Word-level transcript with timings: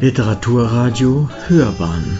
Literaturradio 0.00 1.28
Hörbahn 1.48 2.18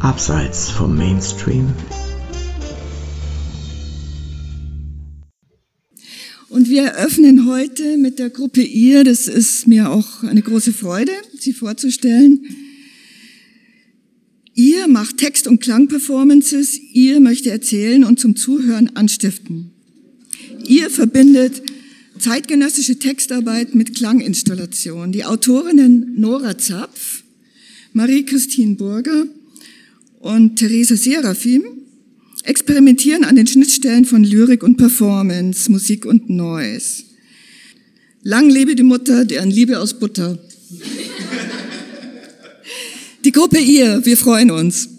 Abseits 0.00 0.70
vom 0.70 0.96
Mainstream 0.96 1.74
Und 6.48 6.70
wir 6.70 6.84
eröffnen 6.84 7.46
heute 7.46 7.98
mit 7.98 8.18
der 8.18 8.30
Gruppe 8.30 8.62
Ihr, 8.62 9.04
das 9.04 9.28
ist 9.28 9.66
mir 9.66 9.90
auch 9.90 10.22
eine 10.22 10.40
große 10.40 10.72
Freude, 10.72 11.12
Sie 11.38 11.52
vorzustellen. 11.52 12.40
Ihr 14.54 14.88
macht 14.88 15.18
Text- 15.18 15.48
und 15.48 15.60
Klangperformances, 15.60 16.80
ihr 16.94 17.20
möchte 17.20 17.50
erzählen 17.50 18.04
und 18.04 18.18
zum 18.18 18.36
Zuhören 18.36 18.96
anstiften. 18.96 19.72
Ihr 20.66 20.88
verbindet 20.88 21.60
zeitgenössische 22.22 22.98
Textarbeit 22.98 23.74
mit 23.74 23.96
Klanginstallation. 23.96 25.12
Die 25.12 25.24
Autorinnen 25.24 26.14
Nora 26.18 26.56
Zapf, 26.56 27.24
Marie-Christine 27.92 28.76
Burger 28.76 29.26
und 30.20 30.56
Theresa 30.56 30.96
Serafim 30.96 31.64
experimentieren 32.44 33.24
an 33.24 33.36
den 33.36 33.46
Schnittstellen 33.46 34.04
von 34.04 34.24
Lyrik 34.24 34.62
und 34.62 34.76
Performance, 34.76 35.70
Musik 35.70 36.06
und 36.06 36.30
Noise. 36.30 37.04
Lang 38.22 38.48
lebe 38.48 38.74
die 38.76 38.84
Mutter, 38.84 39.24
deren 39.24 39.50
Liebe 39.50 39.80
aus 39.80 39.98
Butter. 39.98 40.38
Die 43.24 43.32
Gruppe 43.32 43.58
ihr, 43.58 44.04
wir 44.04 44.16
freuen 44.16 44.50
uns. 44.50 44.91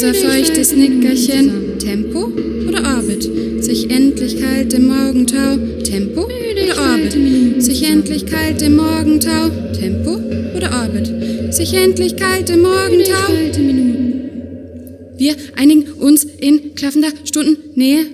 Unser 0.00 0.14
feuchtes 0.14 0.76
Nickerchen. 0.76 1.76
Tempo 1.80 2.30
oder 2.68 2.98
Orbit? 2.98 3.64
Sich 3.64 3.90
endlich 3.90 4.40
kalt 4.40 4.72
im 4.72 4.86
Morgentau. 4.86 5.56
Tempo 5.82 6.20
oder 6.22 6.92
Orbit? 6.92 7.60
Sich 7.60 7.82
endlich 7.82 8.24
kalt 8.24 8.62
im 8.62 8.76
Morgentau. 8.76 9.48
Tempo 9.72 10.20
oder 10.56 10.70
Orbit? 10.84 11.52
Sich 11.52 11.74
endlich 11.74 12.14
kalt 12.14 12.48
im 12.48 12.62
Morgentau. 12.62 13.32
Wir 15.16 15.34
einigen 15.56 15.90
uns 15.94 16.22
in 16.22 16.76
klaffender 16.76 17.10
Stundennähe. 17.24 18.06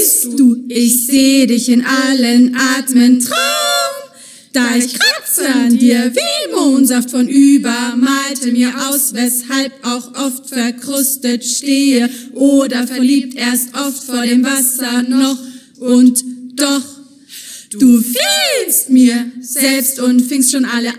Weißt 0.00 0.38
du, 0.38 0.63
ich 0.76 1.06
seh 1.06 1.46
dich 1.46 1.68
in 1.68 1.84
allen 1.84 2.56
Atmen 2.56 3.20
Traum. 3.20 3.34
Da 4.52 4.76
ich 4.76 4.94
kratze 4.94 5.46
an 5.48 5.78
dir 5.78 6.12
wie 6.12 6.52
Mohnsaft 6.52 7.10
von 7.10 7.28
über, 7.28 7.94
malte 7.96 8.50
mir 8.50 8.72
aus, 8.88 9.14
weshalb 9.14 9.72
auch 9.84 10.14
oft 10.14 10.48
verkrustet 10.48 11.44
stehe 11.44 12.10
oder 12.32 12.88
verliebt 12.88 13.36
erst 13.36 13.74
oft 13.74 14.02
vor 14.02 14.22
dem 14.22 14.44
Wasser 14.44 15.02
noch. 15.02 15.38
Und 15.78 16.24
doch, 16.54 16.82
du 17.70 18.00
fielst 18.00 18.90
mir 18.90 19.30
selbst 19.40 20.00
und 20.00 20.22
fingst 20.22 20.50
schon 20.50 20.64
alle 20.64 20.92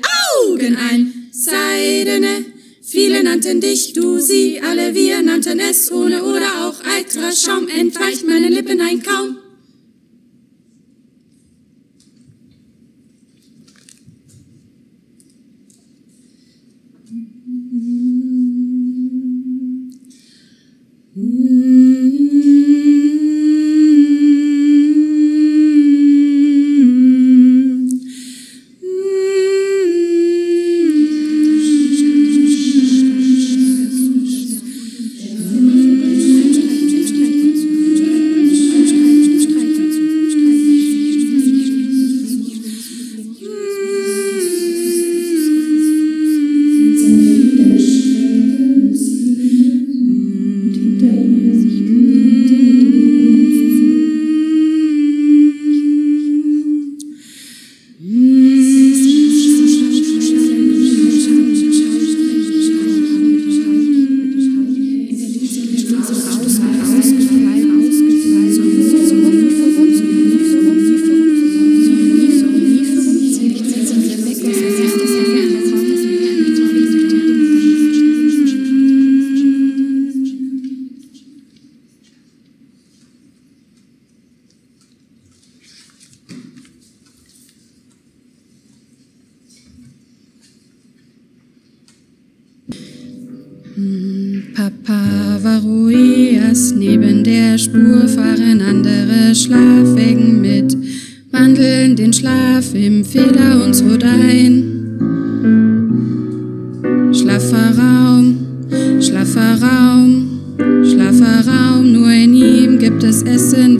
Augen 0.47 0.77
ein. 0.77 1.29
Seidene, 1.31 2.45
viele 2.81 3.23
nannten 3.23 3.59
dich, 3.59 3.91
du 3.91 4.19
sie, 4.19 4.61
alle 4.61 4.95
wir 4.95 5.21
nannten 5.21 5.59
es 5.59 5.91
ohne 5.91 6.23
oder 6.23 6.65
auch 6.65 6.81
eitrer 6.97 7.33
Schaum 7.33 7.67
entweicht 7.67 8.25
meine 8.25 8.47
Lippen 8.47 8.79
ein 8.79 9.03
kaum. 9.03 9.37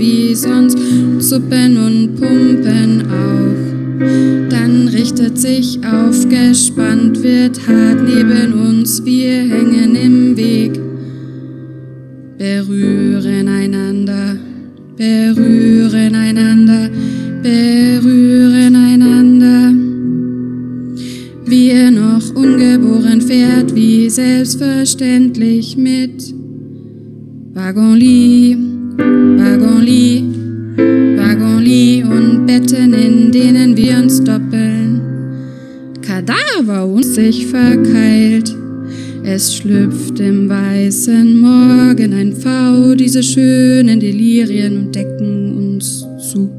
Wie 0.05 0.35
sonst, 0.35 0.77
Suppen 1.19 1.77
und 1.77 2.15
Pumpen 2.15 3.03
auch. 3.09 4.49
Dann 4.49 4.87
richtet 4.89 5.37
sich 5.37 5.79
auf, 5.83 6.27
gespannt 6.29 7.23
wird 7.23 7.59
hart 7.67 8.01
neben 8.03 8.53
uns, 8.53 9.03
wir 9.03 9.39
hängen 9.53 9.95
im 9.95 10.37
Weg. 10.37 10.73
Berühren 12.37 13.47
einander, 13.47 14.37
berühren 14.95 16.15
einander, 16.15 16.89
berühren 17.41 18.75
einander. 18.75 19.73
Wir 21.47 21.89
noch 21.89 22.35
ungeboren 22.35 23.21
fährt 23.21 23.73
wie 23.73 24.09
selbstverständlich 24.09 25.77
mit. 25.77 26.33
Waggonli, 27.53 28.74
Uns 36.67 37.13
sich 37.13 37.45
verkeilt. 37.45 38.51
Es 39.23 39.55
schlüpft 39.55 40.19
im 40.19 40.49
weißen 40.49 41.39
Morgen 41.39 42.11
ein 42.11 42.33
V, 42.33 42.95
diese 42.95 43.21
schönen 43.21 43.99
Delirien 43.99 44.77
und 44.77 44.95
decken 44.95 45.57
uns 45.57 46.07
zu. 46.17 46.49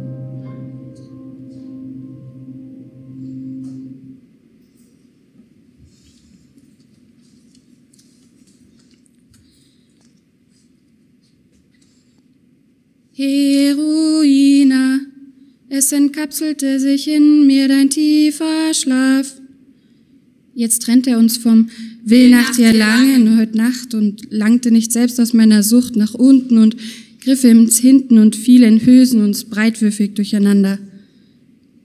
Heroina, 13.13 15.01
es 15.69 15.91
entkapselte 15.91 16.79
sich 16.79 17.09
in 17.09 17.45
mir 17.49 17.67
dein 17.67 17.91
tiefer 17.91 18.73
Schlaf. 18.73 19.41
Jetzt 20.57 20.85
trennt 20.85 21.07
er 21.07 21.19
uns 21.19 21.37
vom 21.37 21.69
Will 22.03 22.31
nach 22.31 22.57
dir 22.57 22.73
langen 22.73 23.39
heute 23.39 23.59
Nacht 23.59 23.93
und 23.93 24.23
langte 24.31 24.71
nicht 24.71 24.91
selbst 24.91 25.21
aus 25.21 25.35
meiner 25.35 25.63
Sucht 25.63 25.97
nach 25.97 26.15
unten 26.15 26.57
und 26.57 26.77
griff 27.21 27.45
ins 27.45 27.77
Hinten 27.77 28.17
und 28.17 28.37
fiel 28.37 28.63
in 28.63 28.81
Hülsen 28.81 29.21
uns 29.21 29.45
breitwürfig 29.45 30.15
durcheinander. 30.15 30.79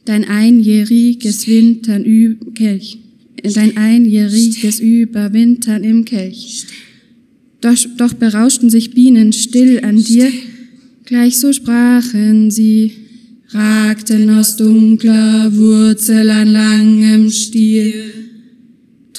Dein 0.06 0.24
einjähriges 0.24 1.50
Wintern 1.50 2.06
üb 2.06 2.56
Kelch, 2.56 3.00
dein 3.44 3.76
einjähriges 3.76 4.80
Überwintern 4.80 5.84
im 5.84 6.06
Kelch. 6.06 6.66
Doch, 7.60 7.76
doch 7.98 8.14
berauschten 8.14 8.70
sich 8.70 8.92
Bienen 8.92 9.34
still 9.34 9.82
an 9.84 10.02
dir, 10.02 10.32
gleich 11.04 11.40
so 11.40 11.52
sprachen 11.52 12.52
sie, 12.52 12.94
ragten 13.50 14.30
aus 14.30 14.56
dunkler 14.56 15.54
Wurzel 15.58 16.30
an 16.30 16.54
langem 16.54 17.30
Stiel 17.30 18.31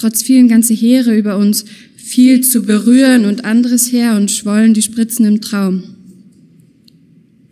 trotz 0.02 0.22
vielen 0.24 0.48
ganze 0.48 0.74
Heere 0.74 1.16
über 1.16 1.36
uns, 1.36 1.64
viel 1.94 2.40
zu 2.40 2.62
berühren 2.62 3.24
und 3.24 3.44
anderes 3.44 3.92
her 3.92 4.16
und 4.16 4.32
schwollen 4.32 4.74
die 4.74 4.82
Spritzen 4.82 5.24
im 5.24 5.40
Traum. 5.40 5.84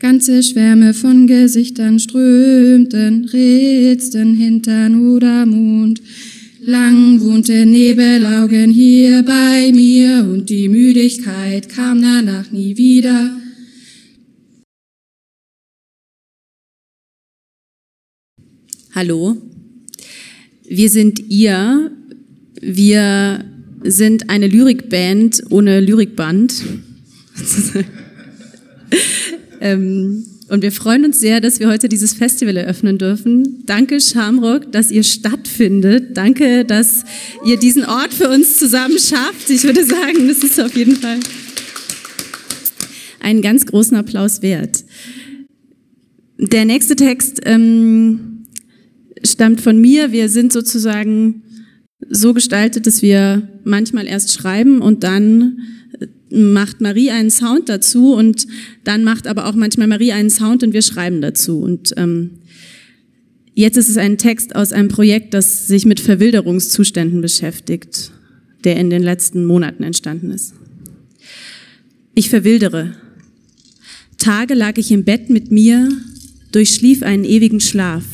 Ganze 0.01 0.43
Schwärme 0.43 0.93
von 0.93 1.29
Gesichtern 1.29 2.01
strömten, 2.01 3.27
ritzten 3.27 4.35
hintern 4.35 5.15
oder 5.15 5.47
Mond. 5.47 6.03
Lang 6.63 7.21
wohnte 7.21 7.65
Nebelaugen 7.65 8.73
hier 8.73 9.23
bei 9.23 9.71
mir 9.73 10.27
und 10.29 10.51
die 10.51 10.69
Müdigkeit 10.69 11.69
kam 11.69 12.03
danach 12.03 12.51
nie 12.51 12.77
wieder. 12.77 13.37
Hallo, 18.93 19.37
wir 20.69 20.91
sind 20.91 21.21
ihr, 21.29 21.93
wir 22.61 23.45
sind 23.83 24.29
eine 24.31 24.47
Lyrikband 24.47 25.43
ohne 25.51 25.81
Lyrikband. 25.81 26.55
ähm, 29.61 30.25
und 30.49 30.63
wir 30.63 30.73
freuen 30.73 31.05
uns 31.05 31.21
sehr, 31.21 31.41
dass 31.41 31.61
wir 31.61 31.69
heute 31.69 31.89
dieses 31.89 32.13
Festival 32.13 32.57
eröffnen 32.57 32.99
dürfen. 32.99 33.63
Danke, 33.67 34.01
Schamrock, 34.01 34.73
dass 34.73 34.91
ihr 34.91 35.05
stattfindet. 35.05 36.17
Danke, 36.17 36.65
dass 36.65 37.05
ihr 37.47 37.57
diesen 37.57 37.85
Ort 37.85 38.13
für 38.13 38.29
uns 38.29 38.57
zusammen 38.57 38.99
schafft. 38.99 39.49
Ich 39.49 39.63
würde 39.63 39.85
sagen, 39.85 40.27
das 40.27 40.39
ist 40.39 40.61
auf 40.61 40.77
jeden 40.77 40.97
Fall 40.97 41.21
einen 43.21 43.43
ganz 43.43 43.65
großen 43.67 43.97
Applaus 43.97 44.43
wert. 44.43 44.85
Der 46.37 46.65
nächste 46.65 46.97
Text 46.97 47.41
ähm, 47.45 48.47
stammt 49.23 49.61
von 49.61 49.81
mir. 49.81 50.11
Wir 50.11 50.29
sind 50.29 50.53
sozusagen 50.53 51.43
so 52.09 52.35
gestaltet, 52.35 52.87
dass 52.87 53.03
wir 53.03 53.49
manchmal 53.65 54.07
erst 54.07 54.33
schreiben 54.33 54.81
und 54.81 55.05
dann 55.05 55.61
äh, 56.01 56.37
macht 56.37 56.81
Marie 56.81 57.11
einen 57.11 57.31
Sound 57.31 57.69
dazu 57.69 58.15
und 58.15 58.47
dann 58.85 59.05
macht 59.05 59.27
aber 59.27 59.47
auch 59.47 59.55
manchmal 59.55 59.87
Marie 59.87 60.13
einen 60.13 60.31
Sound 60.31 60.63
und 60.63 60.73
wir 60.73 60.83
schreiben 60.83 61.21
dazu. 61.21 61.61
Und 61.61 61.93
ähm, 61.97 62.31
jetzt 63.55 63.77
ist 63.77 63.89
es 63.89 63.97
ein 63.97 64.19
Text 64.19 64.57
aus 64.57 64.73
einem 64.73 64.89
Projekt, 64.89 65.35
das 65.35 65.67
sich 65.67 65.85
mit 65.85 66.01
Verwilderungszuständen 66.01 67.21
beschäftigt, 67.21 68.13
der 68.65 68.77
in 68.77 68.91
den 68.91 69.03
letzten 69.03 69.45
Monaten 69.45 69.83
entstanden 69.83 70.31
ist. 70.31 70.55
Ich 72.15 72.29
verwildere. 72.31 72.95
Tage 74.19 74.55
lag 74.55 74.77
ich 74.77 74.91
im 74.93 75.05
Bett 75.05 75.31
mit 75.31 75.51
mir, 75.51 75.89
durchschlief 76.53 77.03
einen 77.03 77.25
ewigen 77.25 77.61
Schlaf. 77.61 78.05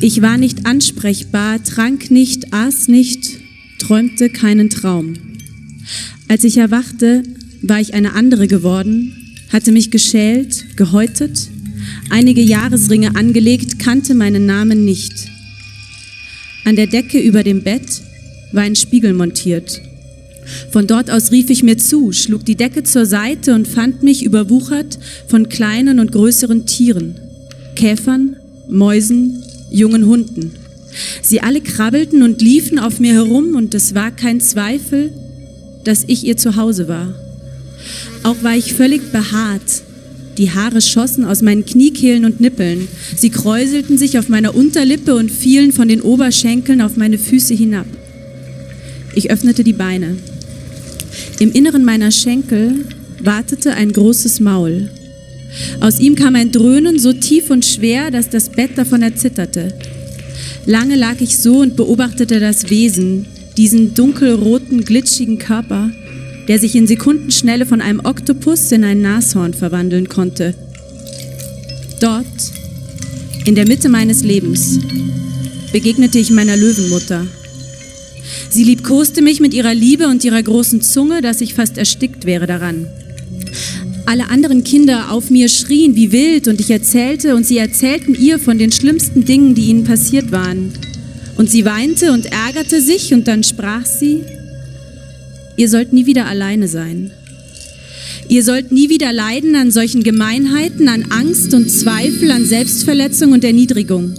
Ich 0.00 0.22
war 0.22 0.36
nicht 0.36 0.66
ansprechbar, 0.66 1.62
trank 1.62 2.10
nicht, 2.10 2.52
aß 2.52 2.88
nicht, 2.88 3.38
träumte 3.78 4.28
keinen 4.28 4.70
Traum. 4.70 5.14
Als 6.28 6.44
ich 6.44 6.56
erwachte, 6.56 7.22
war 7.62 7.80
ich 7.80 7.94
eine 7.94 8.14
andere 8.14 8.48
geworden, 8.48 9.34
hatte 9.52 9.72
mich 9.72 9.90
geschält, 9.90 10.76
gehäutet, 10.76 11.48
einige 12.10 12.40
Jahresringe 12.40 13.14
angelegt, 13.16 13.78
kannte 13.78 14.14
meinen 14.14 14.46
Namen 14.46 14.84
nicht. 14.84 15.12
An 16.64 16.76
der 16.76 16.86
Decke 16.86 17.20
über 17.20 17.42
dem 17.42 17.62
Bett 17.62 18.02
war 18.52 18.62
ein 18.62 18.76
Spiegel 18.76 19.12
montiert. 19.12 19.80
Von 20.70 20.86
dort 20.86 21.10
aus 21.10 21.30
rief 21.30 21.50
ich 21.50 21.62
mir 21.62 21.78
zu, 21.78 22.12
schlug 22.12 22.44
die 22.44 22.56
Decke 22.56 22.82
zur 22.82 23.06
Seite 23.06 23.54
und 23.54 23.68
fand 23.68 24.02
mich 24.02 24.24
überwuchert 24.24 24.98
von 25.28 25.48
kleinen 25.48 26.00
und 26.00 26.12
größeren 26.12 26.66
Tieren, 26.66 27.16
Käfern, 27.76 28.36
Mäusen, 28.68 29.43
jungen 29.70 30.06
Hunden. 30.06 30.52
Sie 31.22 31.40
alle 31.40 31.60
krabbelten 31.60 32.22
und 32.22 32.40
liefen 32.40 32.78
auf 32.78 33.00
mir 33.00 33.14
herum 33.14 33.56
und 33.56 33.74
es 33.74 33.94
war 33.94 34.10
kein 34.10 34.40
Zweifel, 34.40 35.12
dass 35.84 36.04
ich 36.06 36.24
ihr 36.24 36.36
Zuhause 36.36 36.88
war. 36.88 37.14
Auch 38.22 38.42
war 38.42 38.56
ich 38.56 38.74
völlig 38.74 39.12
behaart. 39.12 39.82
Die 40.38 40.50
Haare 40.50 40.80
schossen 40.80 41.24
aus 41.24 41.42
meinen 41.42 41.64
Kniekehlen 41.64 42.24
und 42.24 42.40
Nippeln. 42.40 42.88
Sie 43.16 43.30
kräuselten 43.30 43.98
sich 43.98 44.18
auf 44.18 44.28
meiner 44.28 44.54
Unterlippe 44.54 45.14
und 45.14 45.30
fielen 45.30 45.72
von 45.72 45.88
den 45.88 46.00
Oberschenkeln 46.00 46.80
auf 46.80 46.96
meine 46.96 47.18
Füße 47.18 47.54
hinab. 47.54 47.86
Ich 49.14 49.30
öffnete 49.30 49.62
die 49.62 49.72
Beine. 49.72 50.16
Im 51.38 51.52
Inneren 51.52 51.84
meiner 51.84 52.10
Schenkel 52.10 52.86
wartete 53.22 53.74
ein 53.74 53.92
großes 53.92 54.40
Maul. 54.40 54.90
Aus 55.80 56.00
ihm 56.00 56.14
kam 56.14 56.34
ein 56.34 56.52
Dröhnen 56.52 56.98
so 56.98 57.12
tief 57.12 57.50
und 57.50 57.64
schwer, 57.64 58.10
dass 58.10 58.30
das 58.30 58.48
Bett 58.48 58.76
davon 58.76 59.02
erzitterte. 59.02 59.74
Lange 60.66 60.96
lag 60.96 61.20
ich 61.20 61.38
so 61.38 61.58
und 61.58 61.76
beobachtete 61.76 62.40
das 62.40 62.70
Wesen, 62.70 63.26
diesen 63.56 63.94
dunkelroten, 63.94 64.84
glitschigen 64.84 65.38
Körper, 65.38 65.90
der 66.48 66.58
sich 66.58 66.74
in 66.74 66.86
Sekundenschnelle 66.86 67.66
von 67.66 67.80
einem 67.80 68.00
Oktopus 68.04 68.72
in 68.72 68.84
ein 68.84 69.02
Nashorn 69.02 69.54
verwandeln 69.54 70.08
konnte. 70.08 70.54
Dort, 72.00 72.26
in 73.44 73.54
der 73.54 73.68
Mitte 73.68 73.88
meines 73.88 74.22
Lebens, 74.22 74.78
begegnete 75.72 76.18
ich 76.18 76.30
meiner 76.30 76.56
Löwenmutter. 76.56 77.26
Sie 78.50 78.64
liebkoste 78.64 79.22
mich 79.22 79.40
mit 79.40 79.54
ihrer 79.54 79.74
Liebe 79.74 80.08
und 80.08 80.24
ihrer 80.24 80.42
großen 80.42 80.80
Zunge, 80.80 81.20
dass 81.20 81.40
ich 81.40 81.54
fast 81.54 81.78
erstickt 81.78 82.24
wäre 82.24 82.46
daran 82.46 82.86
alle 84.06 84.28
anderen 84.28 84.64
Kinder 84.64 85.10
auf 85.10 85.30
mir 85.30 85.48
schrien 85.48 85.96
wie 85.96 86.12
wild 86.12 86.48
und 86.48 86.60
ich 86.60 86.70
erzählte 86.70 87.34
und 87.34 87.46
sie 87.46 87.58
erzählten 87.58 88.14
ihr 88.14 88.38
von 88.38 88.58
den 88.58 88.72
schlimmsten 88.72 89.24
Dingen, 89.24 89.54
die 89.54 89.66
ihnen 89.66 89.84
passiert 89.84 90.32
waren. 90.32 90.72
Und 91.36 91.50
sie 91.50 91.64
weinte 91.64 92.12
und 92.12 92.26
ärgerte 92.26 92.80
sich 92.80 93.12
und 93.12 93.26
dann 93.26 93.42
sprach 93.42 93.86
sie, 93.86 94.20
ihr 95.56 95.68
sollt 95.68 95.92
nie 95.92 96.06
wieder 96.06 96.26
alleine 96.26 96.68
sein. 96.68 97.10
Ihr 98.28 98.44
sollt 98.44 98.72
nie 98.72 98.88
wieder 98.88 99.12
leiden 99.12 99.54
an 99.56 99.70
solchen 99.70 100.02
Gemeinheiten, 100.02 100.88
an 100.88 101.06
Angst 101.10 101.52
und 101.52 101.70
Zweifel, 101.70 102.30
an 102.30 102.46
Selbstverletzung 102.46 103.32
und 103.32 103.44
Erniedrigung. 103.44 104.14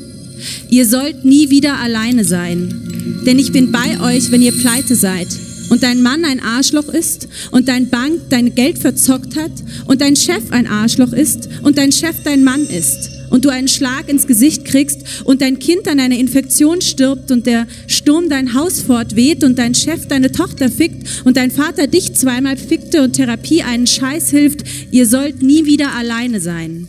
Ihr 0.70 0.86
sollt 0.86 1.26
nie 1.26 1.50
wieder 1.50 1.80
alleine 1.80 2.24
sein, 2.24 3.22
denn 3.26 3.40
ich 3.40 3.52
bin 3.52 3.72
bei 3.72 4.00
euch, 4.02 4.32
wenn 4.32 4.42
ihr 4.42 4.52
pleite 4.52 4.96
seid 4.96 5.28
und 5.70 5.84
dein 5.84 6.02
Mann 6.02 6.26
ein 6.26 6.42
Arschloch 6.42 6.90
ist 6.90 7.28
und 7.52 7.68
dein 7.68 7.90
Bank 7.90 8.22
dein 8.30 8.56
Geld 8.56 8.80
verzockt 8.80 9.36
hat 9.36 9.52
und 9.88 10.02
dein 10.02 10.16
Chef 10.16 10.52
ein 10.52 10.68
Arschloch 10.68 11.14
ist 11.14 11.50
und 11.64 11.78
dein 11.78 11.92
Chef 11.92 12.16
dein 12.24 12.44
Mann 12.44 12.66
ist 12.66 13.12
und 13.30 13.46
du 13.46 13.50
einen 13.50 13.68
Schlag 13.68 14.08
ins 14.08 14.28
Gesicht 14.28 14.66
kriegst 14.66 15.02
und 15.26 15.42
dein 15.42 15.60
Kind 15.60 15.88
an 15.88 16.00
einer 16.00 16.18
Infektion 16.18 16.82
stirbt 16.82 17.32
und 17.32 17.46
der 17.46 17.68
Sturm 17.88 18.30
dein 18.30 18.54
Haus 18.54 18.82
fortweht 18.82 19.44
und 19.44 19.58
dein 19.58 19.76
Chef 19.76 20.08
deine 20.08 20.32
Tochter 20.32 20.70
fickt 20.70 21.26
und 21.26 21.38
dein 21.38 21.52
Vater 21.52 21.88
dich 21.88 22.14
zweimal 22.14 22.58
fickte 22.58 23.04
und 23.04 23.14
Therapie 23.14 23.64
einen 23.64 23.88
Scheiß 23.88 24.30
hilft, 24.30 24.64
ihr 24.92 25.06
sollt 25.06 25.42
nie 25.42 25.66
wieder 25.66 25.94
alleine 25.94 26.40
sein 26.40 26.88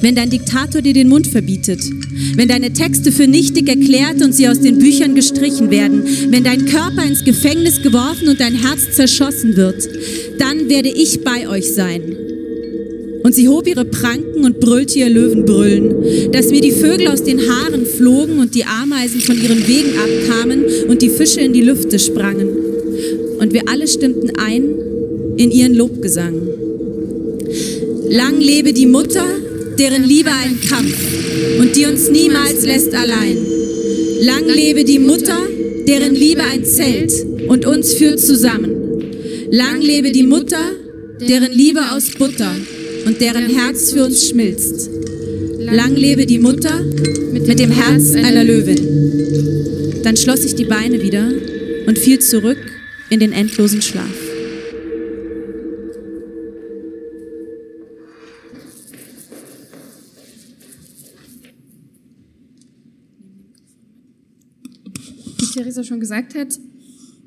wenn 0.00 0.14
dein 0.14 0.30
Diktator 0.30 0.82
dir 0.82 0.92
den 0.92 1.08
Mund 1.08 1.26
verbietet, 1.26 1.80
wenn 2.36 2.48
deine 2.48 2.72
Texte 2.72 3.12
für 3.12 3.26
nichtig 3.26 3.68
erklärt 3.68 4.22
und 4.22 4.34
sie 4.34 4.48
aus 4.48 4.60
den 4.60 4.78
Büchern 4.78 5.14
gestrichen 5.14 5.70
werden, 5.70 6.02
wenn 6.30 6.44
dein 6.44 6.64
Körper 6.66 7.04
ins 7.04 7.24
Gefängnis 7.24 7.82
geworfen 7.82 8.28
und 8.28 8.40
dein 8.40 8.54
Herz 8.54 8.94
zerschossen 8.94 9.56
wird, 9.56 9.88
dann 10.38 10.68
werde 10.68 10.88
ich 10.88 11.22
bei 11.22 11.48
euch 11.48 11.72
sein. 11.72 12.02
Und 13.22 13.34
sie 13.34 13.48
hob 13.48 13.68
ihre 13.68 13.84
Pranken 13.84 14.44
und 14.44 14.58
brüllte 14.58 14.98
ihr 14.98 15.08
Löwenbrüllen, 15.08 16.32
dass 16.32 16.50
mir 16.50 16.60
die 16.60 16.72
Vögel 16.72 17.08
aus 17.08 17.22
den 17.22 17.40
Haaren 17.40 17.86
flogen 17.86 18.40
und 18.40 18.54
die 18.54 18.64
Ameisen 18.64 19.20
von 19.20 19.40
ihren 19.40 19.66
Wegen 19.68 19.92
abkamen 19.96 20.64
und 20.88 21.02
die 21.02 21.08
Fische 21.08 21.40
in 21.40 21.52
die 21.52 21.62
Lüfte 21.62 21.98
sprangen. 21.98 22.48
Und 23.38 23.52
wir 23.52 23.62
alle 23.68 23.86
stimmten 23.86 24.32
ein 24.38 24.64
in 25.36 25.50
ihren 25.50 25.74
Lobgesang. 25.74 26.34
Lang 28.08 28.40
lebe 28.40 28.72
die 28.72 28.86
Mutter, 28.86 29.24
deren 29.78 30.04
Liebe 30.04 30.30
ein 30.30 30.60
Kampf 30.60 30.96
und 31.58 31.76
die 31.76 31.86
uns 31.86 32.08
niemals 32.10 32.64
lässt 32.64 32.94
allein. 32.94 33.36
Lang 34.20 34.46
lebe 34.46 34.84
die 34.84 34.98
Mutter, 34.98 35.38
deren 35.86 36.14
Liebe 36.14 36.42
ein 36.42 36.64
Zelt 36.64 37.12
und 37.48 37.66
uns 37.66 37.94
führt 37.94 38.20
zusammen. 38.20 38.70
Lang 39.50 39.80
lebe 39.80 40.12
die 40.12 40.22
Mutter, 40.22 40.72
deren 41.20 41.52
Liebe 41.52 41.80
aus 41.92 42.10
Butter 42.10 42.54
und 43.06 43.20
deren 43.20 43.48
Herz 43.48 43.92
für 43.92 44.04
uns 44.04 44.28
schmilzt. 44.28 44.90
Lang 45.58 45.96
lebe 45.96 46.26
die 46.26 46.38
Mutter 46.38 46.84
mit 47.32 47.58
dem 47.58 47.70
Herz 47.70 48.14
einer 48.14 48.44
Löwin. 48.44 50.02
Dann 50.02 50.16
schloss 50.16 50.44
ich 50.44 50.54
die 50.54 50.64
Beine 50.64 51.02
wieder 51.02 51.28
und 51.86 51.98
fiel 51.98 52.18
zurück 52.18 52.58
in 53.10 53.20
den 53.20 53.32
endlosen 53.32 53.82
Schlaf. 53.82 54.21
Theresa 65.52 65.84
schon 65.84 66.00
gesagt 66.00 66.34
hat, 66.34 66.58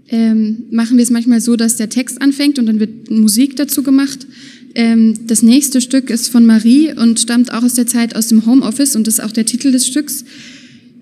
ähm, 0.08 0.66
machen 0.72 0.98
wir 0.98 1.04
es 1.04 1.10
manchmal 1.10 1.42
so, 1.42 1.56
dass 1.56 1.78
der 1.78 1.90
Text 1.90 2.22
anfängt 2.22 2.60
und 2.60 2.68
dann 2.68 2.80
wird 2.80 3.10
Musik 3.10 3.56
dazu 3.56 3.82
gemacht. 3.82 4.28
Ähm, 4.76 5.28
das 5.28 5.42
nächste 5.42 5.82
Stück 5.82 6.10
ist 6.10 6.28
von 6.28 6.46
Marie 6.46 6.94
und 6.94 7.20
stammt 7.20 7.52
auch 7.52 7.64
aus 7.64 7.74
der 7.74 7.88
Zeit 7.88 8.16
aus 8.16 8.28
dem 8.28 8.46
Homeoffice 8.46 8.96
und 8.96 9.08
ist 9.08 9.24
auch 9.24 9.32
der 9.32 9.46
Titel 9.46 9.72
des 9.72 9.88
Stücks. 9.88 10.26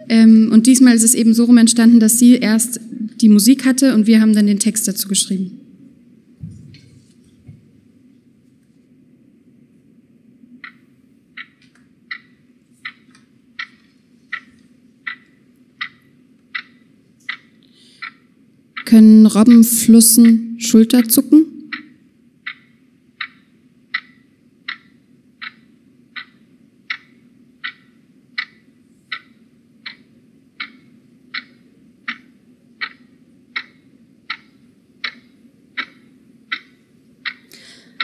Ähm, 0.09 0.49
und 0.51 0.67
diesmal 0.67 0.95
ist 0.95 1.03
es 1.03 1.15
eben 1.15 1.33
so 1.33 1.45
rum 1.45 1.57
entstanden, 1.57 1.99
dass 1.99 2.19
sie 2.19 2.35
erst 2.35 2.79
die 3.21 3.29
Musik 3.29 3.65
hatte 3.65 3.93
und 3.93 4.07
wir 4.07 4.21
haben 4.21 4.33
dann 4.33 4.47
den 4.47 4.59
Text 4.59 4.87
dazu 4.87 5.07
geschrieben. 5.07 5.62
Können 18.93 19.25
Robben 19.25 19.63
Schulter 20.59 21.03
zucken? 21.09 21.47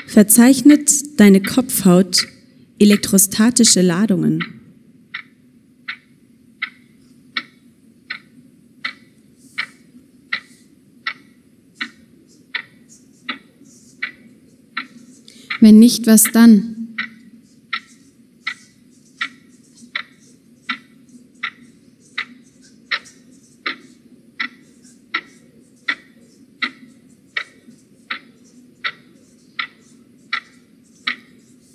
Verzeichnet 0.08 1.20
deine 1.20 1.44
Kopfhaut 1.44 2.26
elektrostatische 2.80 3.84
Ladungen? 3.84 4.59
Wenn 15.62 15.78
nicht, 15.78 16.08
was 16.08 16.24
dann? 16.24 16.76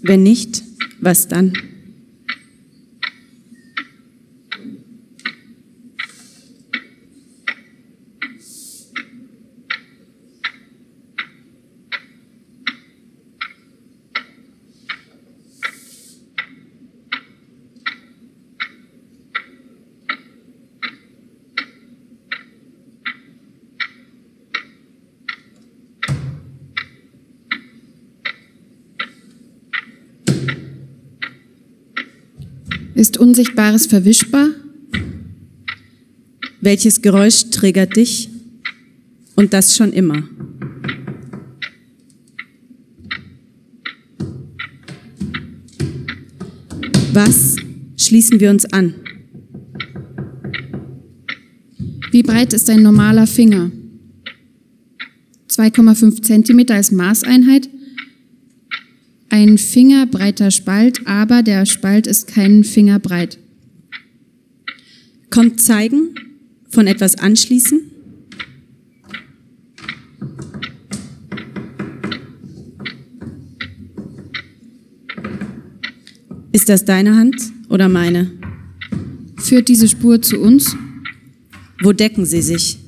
Wenn 0.00 0.22
nicht, 0.22 0.62
was 1.00 1.28
dann? 1.28 1.73
Ist 32.94 33.18
Unsichtbares 33.18 33.86
verwischbar? 33.86 34.50
Welches 36.60 37.02
Geräusch 37.02 37.50
triggert 37.50 37.96
dich? 37.96 38.30
Und 39.34 39.52
das 39.52 39.76
schon 39.76 39.92
immer. 39.92 40.22
Was 47.12 47.56
schließen 47.96 48.38
wir 48.38 48.50
uns 48.50 48.64
an? 48.66 48.94
Wie 52.12 52.22
breit 52.22 52.52
ist 52.52 52.70
ein 52.70 52.82
normaler 52.82 53.26
Finger? 53.26 53.72
2,5 55.50 56.22
Zentimeter 56.22 56.74
als 56.74 56.92
Maßeinheit. 56.92 57.68
Ein 59.36 59.58
fingerbreiter 59.58 60.52
Spalt, 60.52 61.08
aber 61.08 61.42
der 61.42 61.66
Spalt 61.66 62.06
ist 62.06 62.28
keinen 62.28 62.62
Finger 62.62 63.00
breit. 63.00 63.36
Kommt 65.28 65.60
zeigen, 65.60 66.14
von 66.70 66.86
etwas 66.86 67.18
anschließen? 67.18 67.80
Ist 76.52 76.68
das 76.68 76.84
deine 76.84 77.16
Hand 77.16 77.34
oder 77.68 77.88
meine? 77.88 78.30
Führt 79.38 79.66
diese 79.66 79.88
Spur 79.88 80.22
zu 80.22 80.38
uns? 80.38 80.76
Wo 81.82 81.92
decken 81.92 82.24
sie 82.24 82.40
sich? 82.40 82.83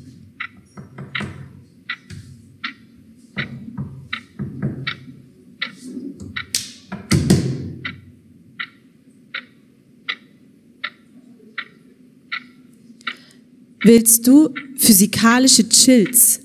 Willst 13.86 14.26
du 14.26 14.52
physikalische 14.74 15.68
Chills? 15.68 16.40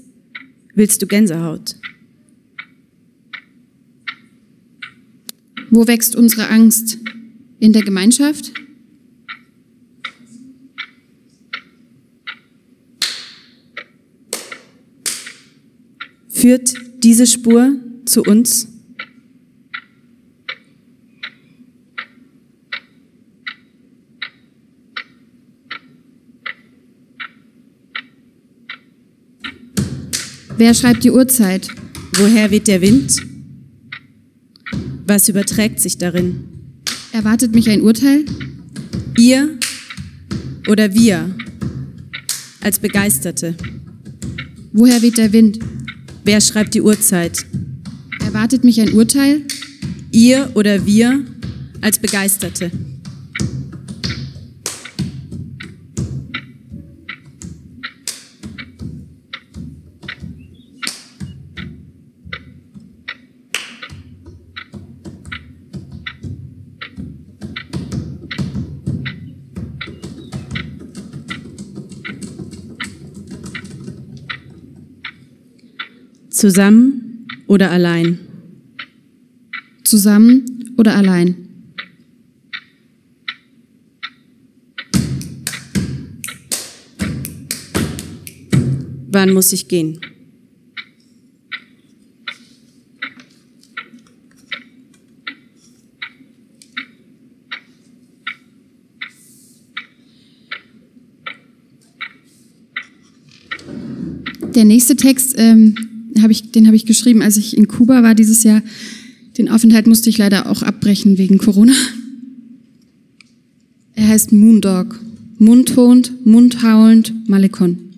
Willst 0.75 1.01
du 1.01 1.07
Gänsehaut? 1.07 1.75
Wo 5.71 5.88
wächst 5.88 6.15
unsere 6.15 6.50
Angst? 6.50 7.00
In 7.60 7.74
der 7.74 7.81
Gemeinschaft? 7.81 8.53
Führt 16.29 16.75
diese 17.03 17.25
Spur 17.25 17.74
zu 18.05 18.21
uns? 18.21 18.67
Wer 30.62 30.75
schreibt 30.75 31.03
die 31.03 31.10
Uhrzeit? 31.10 31.70
Woher 32.18 32.51
weht 32.51 32.68
der 32.68 32.82
Wind? 32.82 33.20
Was 35.08 35.27
überträgt 35.27 35.80
sich 35.80 35.98
darin? 35.98 36.44
Erwartet 37.12 37.56
mich 37.56 37.68
ein 37.68 37.82
Urteil? 37.82 38.25
Ihr 39.18 39.58
oder 40.70 40.94
wir 40.94 41.36
als 42.62 42.77
Begeisterte? 42.77 43.56
Woher 44.72 45.01
weht 45.01 45.18
der 45.18 45.34
Wind? 45.34 45.58
Wer 46.25 46.39
schreibt 46.39 46.75
die 46.75 46.82
Uhrzeit? 46.84 47.44
Erwartet 48.24 48.63
mich 48.63 48.80
ein 48.80 48.94
Urteil? 48.94 49.41
Ihr 50.12 50.51
oder 50.53 50.86
wir 50.86 51.25
als 51.82 51.98
Begeisterte? 51.98 52.70
Zusammen 76.41 77.27
oder 77.45 77.69
allein? 77.69 78.17
Zusammen 79.83 80.74
oder 80.75 80.95
allein? 80.95 81.36
Wann 89.12 89.33
muss 89.33 89.53
ich 89.53 89.67
gehen? 89.67 90.01
Der 104.55 104.65
nächste 104.65 104.95
Text, 104.95 105.36
ähm, 105.38 105.90
hab 106.20 106.32
ich, 106.32 106.51
den 106.51 106.65
habe 106.68 106.75
ich 106.75 106.86
geschrieben, 106.86 107.22
als 107.22 107.38
ich 107.38 107.58
in 107.58 107.68
Kuba 107.68 108.03
war 108.03 108.15
dieses 108.15 108.44
Jahr. 108.44 108.62
Den 109.38 109.50
Aufenthalt 109.50 109.88
musste 109.88 110.10
ich 110.10 110.18
leider 110.18 110.50
auch 110.50 110.63
abbrechen 110.63 111.18
wegen 111.18 111.38
Corona. 111.38 111.74
Er 113.96 114.08
heißt 114.08 114.32
Moondog. 114.32 115.00
Mundhond, 115.38 116.25
mundhaulend, 116.25 117.13
Malekon. 117.27 117.90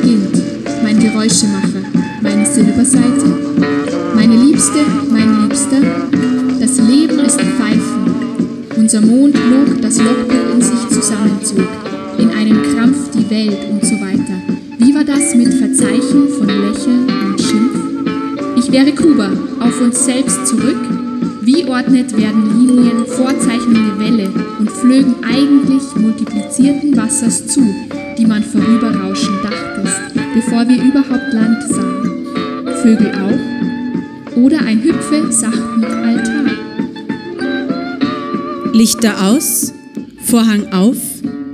Beginnt. 0.00 0.42
Mein 0.82 0.98
Geräuschemacher, 0.98 1.82
meine 2.22 2.46
Silberseite, 2.46 3.26
meine 4.14 4.36
Liebste, 4.36 4.78
mein 5.10 5.42
Liebster. 5.42 5.80
Das 6.60 6.78
Leben 6.78 7.18
ist 7.20 7.40
Pfeifen. 7.40 8.14
Unser 8.76 9.00
Mond 9.00 9.34
log, 9.34 9.80
das 9.82 9.98
Logbuch 9.98 10.54
in 10.54 10.62
sich 10.62 10.88
zusammenzog. 10.88 11.68
In 12.18 12.30
einem 12.30 12.62
Krampf 12.62 13.10
die 13.14 13.28
Welt 13.30 13.58
und 13.70 13.84
so 13.84 13.94
weiter. 14.00 14.34
Wie 14.78 14.94
war 14.94 15.04
das 15.04 15.34
mit 15.34 15.54
Verzeichen 15.54 16.28
von 16.28 16.46
Lächeln 16.46 17.06
und 17.26 17.40
Schimpf? 17.40 17.78
Ich 18.56 18.72
wäre 18.72 18.92
Kuba, 18.92 19.30
auf 19.60 19.80
uns 19.80 20.04
selbst 20.04 20.46
zurück. 20.46 20.80
Wie 21.42 21.64
ordnet 21.64 22.16
werden 22.16 22.58
Linien 22.58 23.06
vorzeichnende 23.06 23.98
Welle 23.98 24.30
und 24.58 24.70
flögen 24.70 25.14
eigentlich 25.22 25.82
multiplizierten 25.96 26.96
Wassers 26.96 27.46
zu, 27.46 27.62
die 28.18 28.26
man 28.26 28.42
vorüberrauschen 28.42 29.38
dachtest, 29.42 29.67
bevor 30.38 30.68
wir 30.68 30.80
überhaupt 30.80 31.32
Land 31.32 31.62
sahen. 31.64 32.24
Vögel 32.82 33.10
auch? 33.12 34.36
Oder 34.36 34.60
ein 34.60 34.80
Hüpfe 34.84 35.32
sachten 35.32 35.84
Altar? 35.84 36.44
Lichter 38.72 39.26
aus, 39.26 39.72
Vorhang 40.22 40.72
auf, 40.72 40.96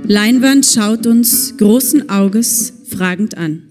Leinwand 0.03 0.67
schaut 0.67 1.07
uns 1.07 1.57
großen 1.57 2.11
Auges 2.11 2.73
fragend 2.87 3.35
an. 3.37 3.63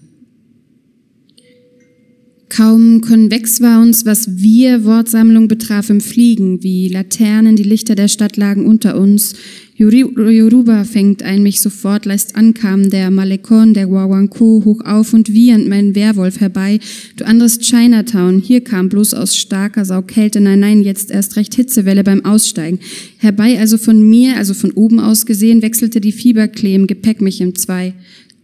Kaum 2.49 2.99
konvex 2.99 3.61
war 3.61 3.81
uns, 3.81 4.05
was 4.05 4.37
wir 4.37 4.83
Wortsammlung 4.83 5.47
betraf 5.47 5.89
im 5.89 6.01
Fliegen, 6.01 6.61
wie 6.61 6.89
Laternen, 6.89 7.55
die 7.55 7.63
Lichter 7.63 7.95
der 7.95 8.09
Stadt 8.09 8.35
lagen 8.35 8.65
unter 8.65 8.99
uns. 8.99 9.35
Yoruba 9.77 10.85
fängt 10.85 11.21
ein 11.21 11.43
mich 11.43 11.59
sofort 11.59 12.05
leist 12.05 12.37
ankam, 12.37 12.89
der 12.89 13.11
Malekon, 13.11 13.73
der 13.73 13.91
Wawanko 13.91 14.61
hoch 14.63 14.79
auf 14.85 15.13
und 15.13 15.33
wiehernd 15.33 15.67
mein 15.67 15.95
Werwolf 15.95 16.39
herbei. 16.39 16.79
Du 17.17 17.25
anderes 17.25 17.59
Chinatown, 17.59 18.39
hier 18.39 18.63
kam 18.63 18.87
bloß 18.87 19.13
aus 19.13 19.35
starker 19.35 19.83
Saukälte, 19.83 20.39
nein, 20.39 20.61
nein, 20.61 20.81
jetzt 20.81 21.11
erst 21.11 21.35
recht 21.35 21.55
Hitzewelle 21.55 22.05
beim 22.05 22.23
Aussteigen. 22.23 22.79
Herbei 23.17 23.59
also 23.59 23.77
von 23.77 24.01
mir, 24.09 24.37
also 24.37 24.53
von 24.53 24.71
oben 24.71 25.01
aus 25.01 25.25
gesehen, 25.25 25.61
wechselte 25.61 25.99
die 25.99 26.13
Fieberklee 26.13 26.75
im 26.75 26.87
Gepäck 26.87 27.19
mich 27.19 27.41
im 27.41 27.53
Zwei, 27.53 27.95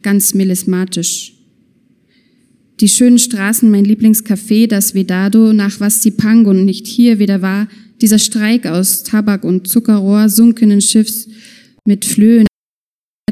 ganz 0.02 0.34
melismatisch. 0.34 1.34
Die 2.82 2.90
schönen 2.90 3.20
Straßen, 3.20 3.72
mein 3.72 3.86
Lieblingscafé, 3.86 4.68
das 4.68 4.96
Vedado, 4.96 5.54
nach 5.54 5.80
Vastipangun 5.80 6.66
nicht 6.66 6.88
hier 6.88 7.20
wieder 7.20 7.42
war, 7.42 7.70
dieser 8.02 8.20
Streik 8.20 8.66
aus 8.66 9.04
Tabak 9.04 9.44
und 9.44 9.68
Zuckerrohr, 9.68 10.30
sunkenen 10.30 10.82
Schiffs 10.82 11.28
mit 11.86 12.06
Flöhen, 12.06 12.48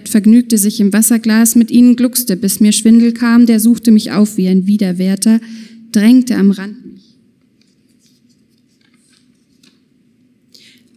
vergnügte 0.05 0.57
sich 0.57 0.79
im 0.79 0.93
Wasserglas, 0.93 1.55
mit 1.55 1.71
ihnen 1.71 1.95
gluckste, 1.95 2.35
bis 2.35 2.59
mir 2.59 2.71
Schwindel 2.71 3.13
kam, 3.13 3.45
der 3.45 3.59
suchte 3.59 3.91
mich 3.91 4.11
auf 4.11 4.37
wie 4.37 4.47
ein 4.47 4.65
Widerwärter, 4.67 5.39
drängte 5.91 6.35
am 6.35 6.51
Rand 6.51 6.85
mich. 6.85 7.15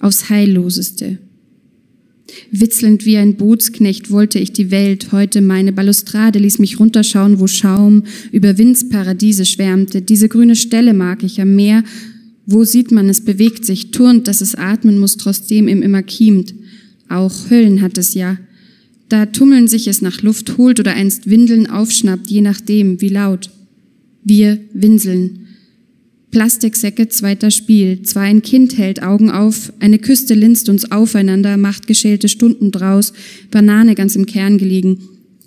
Aufs 0.00 0.28
Heilloseste. 0.28 1.18
Witzelnd 2.50 3.04
wie 3.04 3.18
ein 3.18 3.36
Bootsknecht 3.36 4.10
wollte 4.10 4.38
ich 4.38 4.52
die 4.52 4.70
Welt, 4.70 5.12
heute 5.12 5.40
meine 5.40 5.72
Balustrade 5.72 6.38
ließ 6.38 6.58
mich 6.58 6.80
runterschauen, 6.80 7.40
wo 7.40 7.46
Schaum 7.46 8.04
über 8.30 8.58
Windsparadiese 8.58 9.44
schwärmte. 9.44 10.02
Diese 10.02 10.28
grüne 10.28 10.56
Stelle 10.56 10.94
mag 10.94 11.22
ich 11.22 11.40
am 11.40 11.54
Meer, 11.54 11.84
wo 12.46 12.64
sieht 12.64 12.90
man, 12.90 13.08
es 13.08 13.24
bewegt 13.24 13.64
sich, 13.64 13.90
turnt, 13.90 14.26
dass 14.28 14.40
es 14.40 14.54
atmen 14.54 14.98
muss, 14.98 15.16
trotzdem 15.16 15.68
ihm 15.68 15.82
immer 15.82 16.02
kiemt. 16.02 16.54
Auch 17.08 17.50
Höllen 17.50 17.82
hat 17.82 17.98
es 17.98 18.14
ja. 18.14 18.38
Da 19.08 19.26
tummeln 19.26 19.68
sich 19.68 19.88
es 19.88 20.00
nach 20.00 20.22
Luft 20.22 20.56
holt 20.56 20.80
oder 20.80 20.94
einst 20.94 21.28
Windeln 21.28 21.68
aufschnappt, 21.68 22.28
je 22.28 22.40
nachdem, 22.40 23.00
wie 23.00 23.10
laut. 23.10 23.50
Wir 24.24 24.58
winseln. 24.72 25.40
Plastiksäcke, 26.30 27.08
zweiter 27.08 27.50
Spiel. 27.50 28.02
Zwar 28.02 28.22
ein 28.22 28.40
Kind 28.40 28.78
hält 28.78 29.02
Augen 29.02 29.30
auf, 29.30 29.70
eine 29.80 29.98
Küste 29.98 30.32
linst 30.32 30.70
uns 30.70 30.90
aufeinander, 30.90 31.58
macht 31.58 31.86
geschälte 31.86 32.30
Stunden 32.30 32.70
draus, 32.70 33.12
Banane 33.50 33.94
ganz 33.94 34.16
im 34.16 34.24
Kern 34.24 34.56
gelegen. 34.56 34.98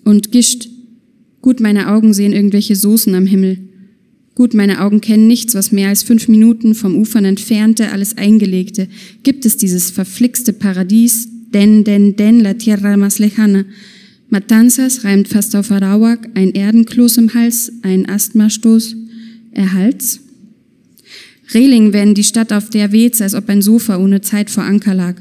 Und 0.03 0.31
gischt. 0.31 0.69
Gut, 1.41 1.59
meine 1.59 1.89
Augen 1.89 2.13
sehen 2.13 2.33
irgendwelche 2.33 2.75
Soßen 2.75 3.15
am 3.15 3.25
Himmel. 3.25 3.57
Gut, 4.35 4.53
meine 4.53 4.81
Augen 4.81 4.99
kennen 4.99 5.27
nichts, 5.27 5.55
was 5.55 5.71
mehr 5.71 5.87
als 5.87 6.03
fünf 6.03 6.27
Minuten 6.27 6.75
vom 6.75 6.97
Ufern 6.97 7.23
entfernte, 7.23 7.91
alles 7.91 8.17
Eingelegte. 8.17 8.89
Gibt 9.23 9.45
es 9.45 9.55
dieses 9.55 9.91
verflixte 9.91 10.51
Paradies? 10.51 11.29
Den, 11.53 11.85
den, 11.85 12.17
den, 12.17 12.41
la 12.41 12.53
tierra 12.55 12.97
más 12.97 13.17
lejana. 13.17 13.63
Matanzas 14.29 15.05
reimt 15.05 15.29
fast 15.29 15.55
auf 15.55 15.71
Arawak, 15.71 16.27
ein 16.33 16.53
Erdenkloß 16.53 17.17
im 17.17 17.33
Hals, 17.33 17.71
ein 17.81 18.09
Asthmastoß. 18.09 18.97
Erhalts? 19.51 20.19
Reling 21.53 21.93
werden 21.93 22.13
die 22.13 22.25
Stadt, 22.25 22.51
auf 22.51 22.69
der 22.69 22.91
weht's, 22.91 23.21
als 23.21 23.35
ob 23.35 23.47
ein 23.47 23.61
Sofa 23.61 23.97
ohne 23.97 24.19
Zeit 24.19 24.49
vor 24.49 24.63
Anker 24.65 24.95
lag. 24.95 25.15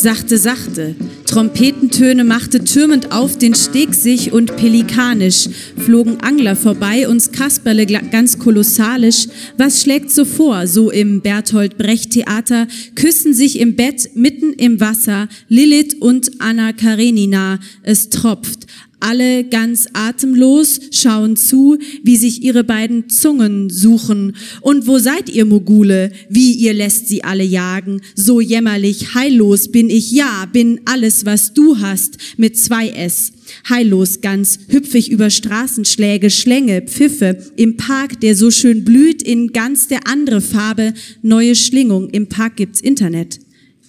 Sachte, 0.00 0.38
sachte, 0.38 0.94
Trompetentöne 1.26 2.24
machte 2.24 2.64
türmend 2.64 3.12
auf 3.12 3.36
den 3.36 3.54
Steg 3.54 3.94
sich 3.94 4.32
und 4.32 4.56
pelikanisch 4.56 5.46
flogen 5.76 6.22
Angler 6.22 6.56
vorbei, 6.56 7.06
uns 7.06 7.32
Kasperle 7.32 7.84
ganz 7.84 8.38
kolossalisch. 8.38 9.26
Was 9.58 9.82
schlägt 9.82 10.10
so 10.10 10.24
vor? 10.24 10.66
So 10.66 10.90
im 10.90 11.20
Bertolt 11.20 11.76
Brecht 11.76 12.12
Theater 12.12 12.66
küssen 12.94 13.34
sich 13.34 13.60
im 13.60 13.76
Bett 13.76 14.08
mitten 14.14 14.54
im 14.54 14.80
Wasser 14.80 15.28
Lilith 15.48 15.96
und 16.00 16.30
Anna 16.40 16.72
Karenina. 16.72 17.58
Es 17.82 18.08
tropft. 18.08 18.66
Alle 19.00 19.44
ganz 19.44 19.86
atemlos 19.92 20.80
schauen 20.92 21.36
zu, 21.36 21.78
wie 22.02 22.16
sich 22.16 22.42
ihre 22.42 22.64
beiden 22.64 23.08
Zungen 23.08 23.70
suchen. 23.70 24.36
Und 24.60 24.86
wo 24.86 24.98
seid 24.98 25.28
ihr, 25.28 25.44
Mogule? 25.44 26.12
Wie 26.28 26.52
ihr 26.52 26.74
lässt 26.74 27.08
sie 27.08 27.24
alle 27.24 27.44
jagen? 27.44 28.00
So 28.14 28.40
jämmerlich, 28.40 29.14
heillos 29.14 29.72
bin 29.72 29.90
ich, 29.90 30.12
ja, 30.12 30.46
bin 30.52 30.80
alles, 30.84 31.24
was 31.24 31.54
du 31.54 31.78
hast, 31.78 32.18
mit 32.36 32.58
zwei 32.58 32.88
S. 32.88 33.32
Heillos 33.68 34.20
ganz, 34.20 34.58
hüpfig 34.68 35.10
über 35.10 35.30
Straßenschläge, 35.30 36.30
Schlänge, 36.30 36.82
Pfiffe, 36.82 37.38
im 37.56 37.76
Park, 37.76 38.20
der 38.20 38.36
so 38.36 38.50
schön 38.50 38.84
blüht, 38.84 39.22
in 39.22 39.52
ganz 39.52 39.88
der 39.88 40.06
andere 40.06 40.40
Farbe, 40.40 40.94
neue 41.22 41.54
Schlingung, 41.54 42.10
im 42.10 42.28
Park 42.28 42.56
gibt's 42.56 42.80
Internet. 42.80 43.40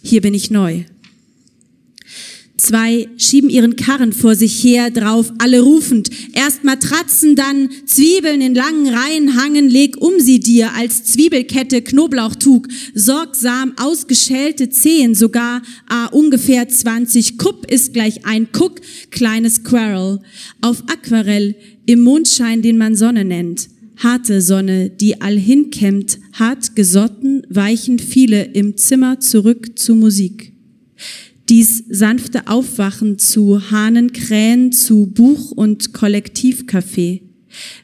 Hier 0.03 0.21
bin 0.21 0.33
ich 0.33 0.49
neu. 0.49 0.83
Zwei 2.61 3.07
schieben 3.17 3.49
ihren 3.49 3.75
Karren 3.75 4.13
vor 4.13 4.35
sich 4.35 4.63
her, 4.63 4.91
drauf 4.91 5.33
alle 5.39 5.61
rufend. 5.61 6.11
Erst 6.33 6.63
Matratzen, 6.63 7.35
dann 7.35 7.69
Zwiebeln 7.87 8.39
in 8.39 8.53
langen 8.53 8.87
Reihen 8.87 9.35
hangen, 9.35 9.67
leg 9.67 9.97
um 9.99 10.19
sie 10.19 10.39
dir 10.39 10.71
als 10.73 11.03
Zwiebelkette 11.05 11.81
Knoblauchtug. 11.81 12.67
Sorgsam 12.93 13.73
ausgeschälte 13.77 14.69
Zehen, 14.69 15.15
sogar 15.15 15.63
ah, 15.89 16.05
ungefähr 16.11 16.69
20. 16.69 17.39
Kupp 17.39 17.65
ist 17.65 17.93
gleich 17.93 18.27
ein 18.27 18.47
Cook, 18.55 18.79
kleines 19.09 19.63
Quarrel. 19.63 20.19
Auf 20.61 20.83
Aquarell, 20.83 21.55
im 21.87 22.01
Mondschein, 22.01 22.61
den 22.61 22.77
man 22.77 22.95
Sonne 22.95 23.25
nennt. 23.25 23.69
Harte 23.97 24.39
Sonne, 24.39 24.91
die 24.91 25.19
allhin 25.19 25.71
kämmt, 25.71 26.19
hart 26.33 26.75
gesotten, 26.75 27.41
weichen 27.49 27.97
viele 27.97 28.43
im 28.43 28.77
Zimmer 28.77 29.19
zurück 29.19 29.79
zu 29.79 29.95
Musik 29.95 30.51
dies 31.51 31.83
sanfte 31.89 32.47
Aufwachen 32.47 33.19
zu 33.19 33.71
Hahnenkrähen, 33.71 34.71
zu 34.71 35.05
Buch- 35.05 35.51
und 35.51 35.91
Kollektivcafé, 35.91 37.23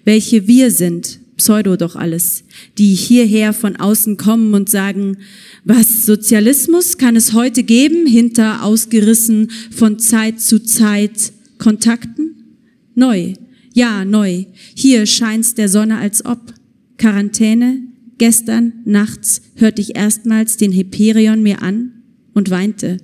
welche 0.06 0.48
wir 0.48 0.72
sind, 0.72 1.20
Pseudo 1.36 1.76
doch 1.76 1.98
alles, 1.98 2.46
die 2.78 2.96
hierher 2.96 3.52
von 3.52 3.76
außen 3.76 4.16
kommen 4.16 4.54
und 4.54 4.70
sagen, 4.70 5.18
was 5.66 6.06
Sozialismus 6.06 6.98
kann 6.98 7.18
es 7.18 7.34
heute 7.34 7.64
geben, 7.64 8.08
hinter 8.08 8.64
ausgerissen 8.64 9.52
von 9.70 10.00
Zeit 10.00 10.40
zu 10.40 10.64
Zeit 10.64 11.34
Kontakten? 11.58 12.56
Neu, 12.96 13.34
ja, 13.74 14.06
neu. 14.06 14.46
Hier 14.76 15.06
scheint's 15.06 15.56
der 15.56 15.68
Sonne 15.68 15.98
als 15.98 16.26
ob. 16.26 16.54
Quarantäne, 16.98 17.82
gestern 18.18 18.72
nachts 18.86 19.42
hörte 19.56 19.82
ich 19.82 19.98
erstmals 19.98 20.56
den 20.56 20.72
Hyperion 20.72 21.44
mir 21.44 21.62
an 21.62 21.92
und 22.34 22.50
weinte. 22.50 23.00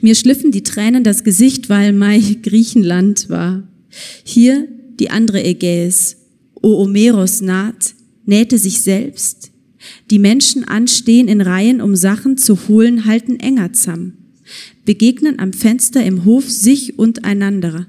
Mir 0.00 0.14
schliffen 0.14 0.50
die 0.50 0.62
Tränen 0.62 1.04
das 1.04 1.24
Gesicht, 1.24 1.68
weil 1.68 1.92
Mai 1.92 2.20
Griechenland 2.42 3.28
war. 3.28 3.66
Hier 4.24 4.68
die 4.98 5.10
andere 5.10 5.42
Ägäis. 5.44 6.18
Oomeros 6.62 7.40
naht, 7.40 7.94
nähte 8.24 8.58
sich 8.58 8.82
selbst. 8.82 9.50
Die 10.10 10.18
Menschen 10.18 10.64
anstehen 10.64 11.26
in 11.28 11.40
Reihen, 11.40 11.80
um 11.80 11.96
Sachen 11.96 12.38
zu 12.38 12.68
holen, 12.68 13.04
halten 13.04 13.40
enger 13.40 13.72
zusammen. 13.72 14.18
Begegnen 14.84 15.38
am 15.38 15.52
Fenster 15.52 16.04
im 16.04 16.24
Hof 16.24 16.48
sich 16.48 16.98
und 16.98 17.24
einander. 17.24 17.86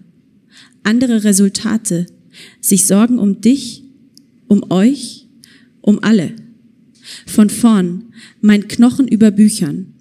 Andere 0.84 1.24
Resultate. 1.24 2.08
Sich 2.62 2.88
sorgen 2.88 3.20
um 3.20 3.42
dich, 3.42 3.84
um 4.48 4.72
euch, 4.72 5.28
um 5.82 6.00
alle. 6.02 6.34
Von 7.28 7.50
vorn, 7.50 8.06
mein 8.42 8.68
Knochen 8.68 9.08
über 9.08 9.30
Büchern 9.30 9.93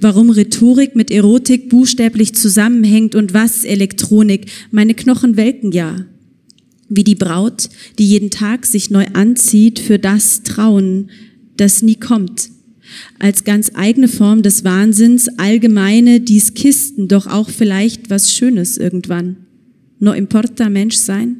warum 0.00 0.30
Rhetorik 0.30 0.96
mit 0.96 1.10
Erotik 1.10 1.68
buchstäblich 1.68 2.34
zusammenhängt 2.34 3.14
und 3.14 3.34
was 3.34 3.64
Elektronik. 3.64 4.50
Meine 4.70 4.94
Knochen 4.94 5.36
welken 5.36 5.72
ja. 5.72 6.06
Wie 6.88 7.04
die 7.04 7.14
Braut, 7.14 7.68
die 7.98 8.06
jeden 8.06 8.30
Tag 8.30 8.66
sich 8.66 8.90
neu 8.90 9.06
anzieht 9.12 9.78
für 9.78 9.98
das 9.98 10.42
Trauen, 10.42 11.10
das 11.56 11.82
nie 11.82 11.96
kommt. 11.96 12.50
Als 13.18 13.44
ganz 13.44 13.70
eigene 13.74 14.08
Form 14.08 14.42
des 14.42 14.64
Wahnsinns, 14.64 15.28
allgemeine, 15.38 16.20
dies 16.20 16.54
Kisten, 16.54 17.06
doch 17.06 17.26
auch 17.26 17.48
vielleicht 17.48 18.10
was 18.10 18.32
Schönes 18.32 18.76
irgendwann. 18.76 19.36
No 20.00 20.12
importa 20.12 20.68
Mensch 20.68 20.96
sein? 20.96 21.36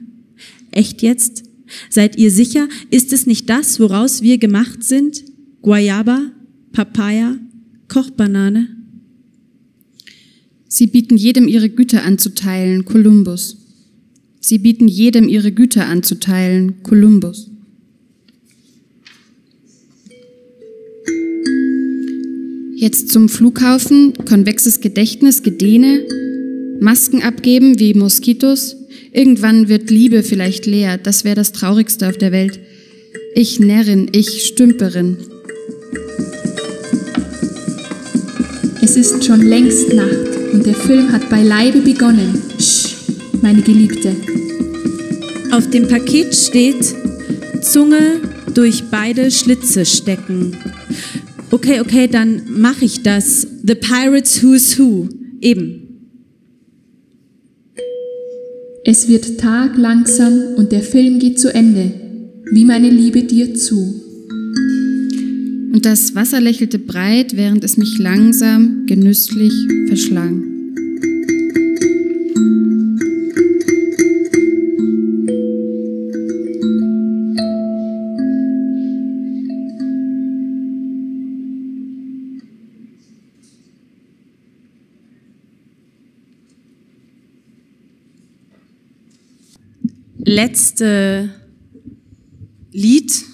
Echt 0.70 1.02
jetzt? 1.02 1.44
Seid 1.88 2.16
ihr 2.16 2.30
sicher? 2.30 2.68
Ist 2.90 3.12
es 3.12 3.26
nicht 3.26 3.48
das, 3.48 3.80
woraus 3.80 4.22
wir 4.22 4.38
gemacht 4.38 4.84
sind? 4.84 5.24
Guayaba? 5.62 6.30
Papaya? 6.72 7.36
Kochbanane. 7.90 8.68
Sie 10.68 10.86
bieten 10.86 11.16
jedem 11.16 11.48
ihre 11.48 11.68
Güter 11.68 12.04
anzuteilen, 12.04 12.84
Kolumbus. 12.84 13.58
Sie 14.40 14.58
bieten 14.58 14.86
jedem 14.86 15.28
ihre 15.28 15.50
Güter 15.50 15.86
anzuteilen, 15.86 16.82
Kolumbus. 16.84 17.50
Jetzt 22.76 23.10
zum 23.10 23.28
Flughafen, 23.28 24.14
konvexes 24.24 24.80
Gedächtnis, 24.80 25.42
Gedehne, 25.42 26.06
Masken 26.80 27.22
abgeben 27.22 27.78
wie 27.80 27.92
Moskitos. 27.94 28.76
Irgendwann 29.12 29.68
wird 29.68 29.90
Liebe 29.90 30.22
vielleicht 30.22 30.64
leer, 30.64 30.96
das 30.96 31.24
wäre 31.24 31.34
das 31.34 31.50
Traurigste 31.52 32.08
auf 32.08 32.16
der 32.16 32.30
Welt. 32.30 32.60
Ich 33.34 33.58
Närrin, 33.58 34.08
ich 34.12 34.46
Stümperin, 34.46 35.16
Es 38.82 38.96
ist 38.96 39.24
schon 39.24 39.42
längst 39.42 39.92
Nacht 39.92 40.54
und 40.54 40.64
der 40.64 40.74
Film 40.74 41.12
hat 41.12 41.28
beileibe 41.28 41.80
begonnen. 41.80 42.40
Sch, 42.58 42.96
meine 43.42 43.60
Geliebte. 43.60 44.16
Auf 45.50 45.68
dem 45.68 45.86
Paket 45.86 46.34
steht 46.34 46.94
Zunge 47.60 48.20
durch 48.54 48.84
beide 48.90 49.30
Schlitze 49.30 49.84
stecken. 49.84 50.56
Okay, 51.50 51.80
okay, 51.80 52.08
dann 52.08 52.42
mache 52.48 52.86
ich 52.86 53.02
das. 53.02 53.46
The 53.62 53.74
Pirates 53.74 54.42
Who's 54.42 54.78
Who. 54.78 55.08
Eben. 55.42 56.06
Es 58.84 59.08
wird 59.08 59.38
Tag 59.38 59.76
langsam 59.76 60.54
und 60.56 60.72
der 60.72 60.82
Film 60.82 61.18
geht 61.18 61.38
zu 61.38 61.52
Ende. 61.52 61.92
Wie 62.50 62.64
meine 62.64 62.88
Liebe 62.88 63.24
dir 63.24 63.54
zu 63.54 64.09
und 65.72 65.86
das 65.86 66.14
Wasser 66.14 66.40
lächelte 66.40 66.78
breit, 66.78 67.36
während 67.36 67.64
es 67.64 67.76
mich 67.76 67.98
langsam, 67.98 68.86
genüsslich 68.86 69.52
verschlang. 69.88 70.44
Letzte 90.24 91.30
Lied 92.72 93.29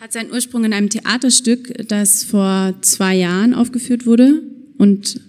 hat 0.00 0.14
seinen 0.14 0.32
Ursprung 0.32 0.64
in 0.64 0.72
einem 0.72 0.88
Theaterstück, 0.88 1.86
das 1.86 2.24
vor 2.24 2.74
zwei 2.80 3.14
Jahren 3.16 3.52
aufgeführt 3.52 4.06
wurde. 4.06 4.42
Und 4.78 5.20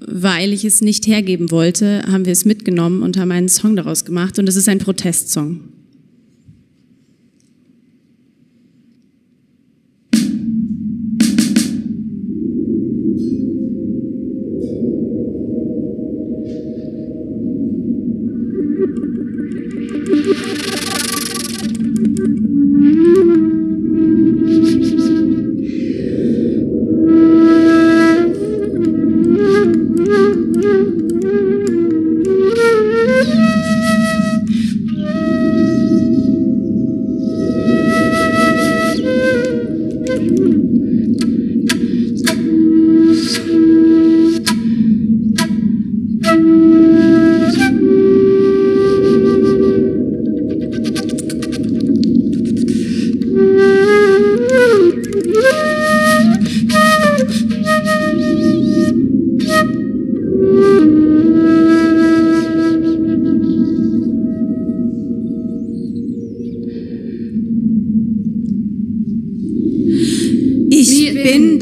weil 0.00 0.52
ich 0.52 0.64
es 0.64 0.80
nicht 0.80 1.06
hergeben 1.06 1.52
wollte, 1.52 2.02
haben 2.10 2.24
wir 2.24 2.32
es 2.32 2.44
mitgenommen 2.44 3.00
und 3.02 3.16
haben 3.16 3.30
einen 3.30 3.48
Song 3.48 3.76
daraus 3.76 4.04
gemacht. 4.04 4.40
Und 4.40 4.48
es 4.48 4.56
ist 4.56 4.68
ein 4.68 4.80
Protestsong. 4.80 5.60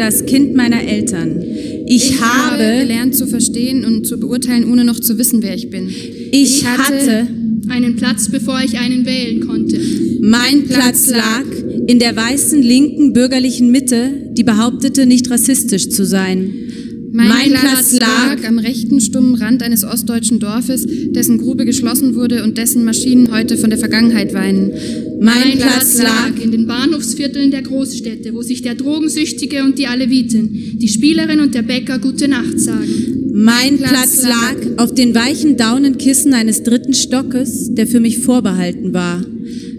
Das 0.06 0.24
Kind 0.24 0.54
meiner 0.54 0.82
Eltern. 0.82 1.42
Ich, 1.86 2.10
Ich 2.12 2.20
habe 2.20 2.62
gelernt 2.80 3.14
zu 3.14 3.26
verstehen 3.26 3.84
und 3.84 4.06
zu 4.06 4.18
beurteilen, 4.18 4.70
ohne 4.70 4.84
noch 4.84 5.00
zu 5.00 5.18
wissen, 5.18 5.42
wer 5.42 5.54
ich 5.54 5.68
bin. 5.70 5.88
ich 6.32 6.64
hatte, 6.64 7.26
Einen 7.68 7.96
Platz, 7.96 8.28
bevor 8.30 8.60
ich 8.64 8.78
einen 8.78 9.04
wählen 9.04 9.40
konnte. 9.46 9.80
mein 10.20 10.64
Platz 10.64 11.10
lag 11.10 11.44
in 11.88 11.98
der 11.98 12.16
weißen 12.16 12.62
linken 12.62 13.12
bürgerlichen 13.12 13.70
Mitte, 13.72 14.10
die 14.32 14.44
behauptete, 14.44 15.06
nicht 15.06 15.28
rassistisch 15.30 15.88
zu 15.90 16.04
sein. 16.04 16.52
Mein, 17.16 17.28
Mein 17.28 17.50
Platz, 17.52 17.96
Platz 17.96 17.98
lag 17.98 18.46
am 18.46 18.58
rechten 18.58 19.00
stummen 19.00 19.36
Rand 19.36 19.62
eines 19.62 19.84
ostdeutschen 19.84 20.38
Dorfes, 20.38 20.86
dessen 20.86 21.38
Grube 21.38 21.64
geschlossen 21.64 22.14
wurde 22.14 22.44
und 22.44 22.58
dessen 22.58 22.84
Maschinen 22.84 23.32
heute 23.32 23.56
von 23.56 23.70
der 23.70 23.78
Vergangenheit 23.78 24.34
weinen. 24.34 24.72
Mein 25.18 25.56
Platz 25.56 25.96
lag 26.02 26.38
in 26.38 26.50
den 26.52 26.66
Bahnhofsvierteln 26.66 27.50
der 27.50 27.62
Großstädte, 27.62 28.34
wo 28.34 28.42
sich 28.42 28.60
der 28.60 28.74
Drogensüchtige 28.74 29.64
und 29.64 29.78
die 29.78 29.86
Alevitin, 29.86 30.76
die 30.78 30.88
Spielerin 30.88 31.40
und 31.40 31.54
der 31.54 31.62
Bäcker 31.62 31.98
gute 31.98 32.28
Nacht 32.28 32.60
sagen. 32.60 33.32
Mein 33.32 33.78
Platz 33.78 34.22
lag 34.22 34.56
auf 34.76 34.92
den 34.92 35.14
weichen 35.14 35.56
Daunenkissen 35.56 36.34
eines 36.34 36.64
dritten 36.64 36.92
Stockes, 36.92 37.72
der 37.72 37.86
für 37.86 38.00
mich 38.00 38.18
vorbehalten 38.18 38.92
war. 38.92 39.24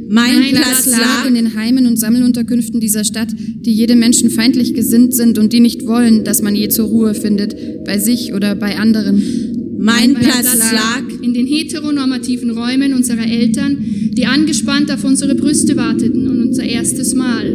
Mein, 0.09 0.39
Mein 0.39 0.51
Platz 0.51 0.85
lag 0.85 1.25
in 1.27 1.35
den 1.35 1.55
Heimen 1.55 1.85
und 1.85 1.99
Sammelunterkünften 1.99 2.79
dieser 2.79 3.03
Stadt, 3.03 3.27
die 3.35 3.73
jedem 3.73 3.99
Menschen 3.99 4.29
feindlich 4.29 4.73
gesinnt 4.73 5.13
sind 5.13 5.37
und 5.37 5.51
die 5.51 5.59
nicht 5.59 5.85
wollen, 5.85 6.23
dass 6.23 6.41
man 6.41 6.55
je 6.55 6.69
zur 6.69 6.87
Ruhe 6.87 7.13
findet, 7.13 7.55
bei 7.83 7.99
sich 7.99 8.33
oder 8.33 8.55
bei 8.55 8.77
anderen. 8.77 9.21
mein 9.79 10.13
Platz 10.13 10.71
lag 10.71 11.03
in 11.21 11.33
den 11.33 11.45
heteronormativen 11.45 12.51
Räumen 12.51 12.93
unserer 12.93 13.27
Eltern, 13.27 13.77
die 14.13 14.25
angespannt 14.25 14.89
auf 14.91 15.03
unsere 15.03 15.35
Brüste 15.35 15.75
warteten 15.75 16.27
und 16.27 16.41
unser 16.41 16.63
erstes 16.63 17.13
Mal. 17.13 17.45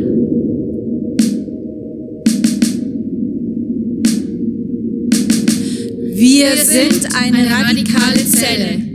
Wir 6.14 6.56
sind 6.56 7.08
eine 7.16 7.50
radikale 7.50 8.24
Zelle. 8.24 8.91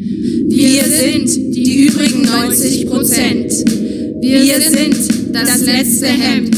Wir 0.49 0.83
sind 0.83 1.55
die 1.55 1.87
übrigen 1.87 2.23
90 2.23 2.87
Prozent. 2.87 3.51
Wir 4.21 4.59
sind 4.61 4.95
das 5.33 5.61
letzte 5.65 6.07
Hemd. 6.07 6.57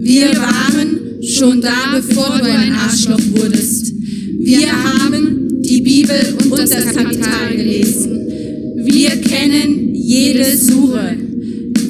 Wir 0.00 0.28
waren 0.36 1.22
schon 1.22 1.60
da, 1.60 1.96
bevor 1.96 2.38
du 2.38 2.50
ein 2.50 2.72
Arschloch 2.72 3.20
wurdest. 3.34 3.92
Wir 4.40 4.68
haben 4.72 5.60
die 5.62 5.80
Bibel 5.82 6.34
und 6.50 6.58
das 6.58 6.70
Kapital 6.70 7.54
gelesen. 7.56 8.20
Wir 8.84 9.10
kennen 9.10 9.94
jede 9.94 10.56
Sure. 10.56 11.14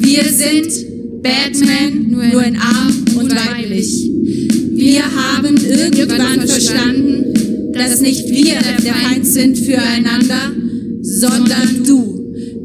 Wir 0.00 0.24
sind 0.24 1.22
Batman 1.22 2.10
nur 2.10 2.44
in 2.44 2.56
arm 2.56 3.04
und 3.16 3.30
weiblich. 3.34 4.10
Wir 4.72 5.02
haben 5.04 5.56
irgendwann 5.56 6.46
verstanden, 6.46 7.72
dass 7.72 8.00
nicht 8.00 8.28
wir 8.28 8.56
der 8.82 8.94
Feind 8.94 9.26
sind 9.26 9.58
füreinander, 9.58 10.52
sondern 11.20 11.84
du. 11.86 12.16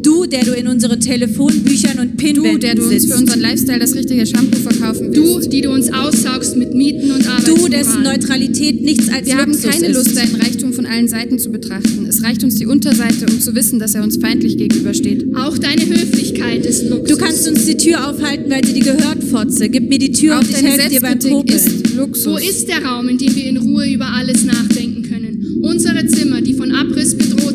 Du, 0.02 0.28
der 0.28 0.44
du 0.46 0.52
in 0.54 0.68
unseren 0.68 1.00
Telefonbüchern 1.00 1.98
und 2.00 2.12
Du, 2.12 2.18
Pinwänden 2.18 2.60
der 2.60 2.76
du 2.76 2.84
uns 2.84 2.92
sitzt. 2.92 3.12
für 3.12 3.18
unseren 3.20 3.40
Lifestyle 3.40 3.80
das 3.80 3.96
richtige 3.96 4.24
Shampoo 4.26 4.58
verkaufen 4.60 5.12
Du, 5.12 5.24
willst. 5.38 5.52
die 5.52 5.62
du 5.62 5.72
uns 5.72 5.92
aussaugst 5.92 6.56
mit 6.58 6.76
Mieten 6.76 7.10
und 7.12 7.26
du, 7.26 7.30
Arbeitsmoral. 7.30 7.70
dessen 7.72 8.04
Neutralität 8.04 8.84
nichts 8.84 9.10
als 9.10 9.26
Wir 9.26 9.38
haben 9.38 9.52
Luxus 9.52 9.72
keine 9.72 9.88
ist. 9.88 9.96
Lust, 9.96 10.14
seinen 10.16 10.36
Reichtum 10.36 10.74
von 10.74 10.86
allen 10.86 11.08
Seiten 11.08 11.40
zu 11.40 11.50
betrachten. 11.52 12.06
Es 12.08 12.22
reicht 12.24 12.44
uns 12.44 12.54
die 12.56 12.68
Unterseite, 12.68 13.26
um 13.32 13.42
zu 13.42 13.56
wissen, 13.56 13.80
dass 13.80 13.96
er 13.96 14.04
uns 14.04 14.18
feindlich 14.18 14.58
gegenübersteht. 14.58 15.26
Auch 15.36 15.58
deine 15.58 15.84
Höflichkeit 15.88 16.66
ist 16.68 16.88
Luxus. 16.88 17.10
Du 17.10 17.18
kannst 17.18 17.48
uns 17.48 17.66
die 17.66 17.78
Tür 17.78 18.08
aufhalten, 18.10 18.52
weil 18.52 18.64
sie 18.64 18.74
dir 18.74 18.84
gehört, 18.94 19.24
Fotze. 19.24 19.70
Gib 19.70 19.90
mir 19.90 19.98
die 19.98 20.12
Tür 20.12 20.36
Auch 20.38 20.42
und 20.42 20.50
ich 20.52 20.62
helfe 20.62 20.90
dir 20.90 21.02
beim 21.02 21.18
Popeln. 21.18 21.58
ist 21.58 21.96
Luxus. 21.96 22.26
Wo 22.28 22.38
ist 22.38 22.68
der 22.68 22.84
Raum, 22.86 23.10
in 23.10 23.18
dem 23.18 23.36
wir 23.36 23.46
in 23.46 23.58
Ruhe 23.58 23.92
über 23.92 24.06
alles 24.14 24.44
nachdenken 24.46 25.02
können? 25.02 25.42
Unsere 25.64 26.06
Zimmer, 26.06 26.42
die 26.42 26.54
von 26.54 26.72
Abriss 26.72 27.16
bedroht 27.18 27.55